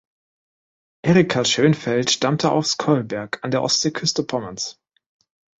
Erika 1.03 1.45
Schönfeldt 1.45 2.09
stammte 2.09 2.51
aus 2.51 2.77
Kolberg 2.79 3.37
an 3.43 3.51
der 3.51 3.61
Ostseeküste 3.61 4.23
Pommerns. 4.23 4.79